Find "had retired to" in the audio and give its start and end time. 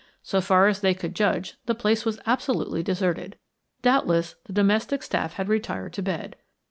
5.33-6.01